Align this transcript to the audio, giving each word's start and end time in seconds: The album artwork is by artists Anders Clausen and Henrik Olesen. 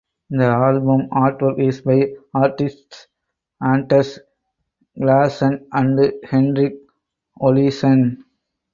The 0.31 0.45
album 0.45 1.09
artwork 1.11 1.59
is 1.63 1.81
by 1.81 2.13
artists 2.33 3.05
Anders 3.63 4.17
Clausen 4.97 5.67
and 5.71 6.11
Henrik 6.23 6.73
Olesen. 7.39 8.17